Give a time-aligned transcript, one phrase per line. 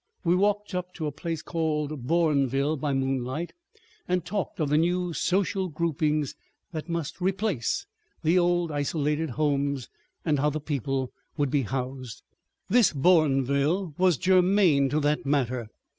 [0.23, 3.53] We walked up to a place called Bourneville by moonlight,
[4.07, 6.33] and talked of the new social groupings
[6.71, 7.85] that must replace
[8.23, 9.89] the old isolated homes,
[10.25, 12.23] and how the people would be housed.
[12.67, 15.69] This Bourneville was germane to that matter.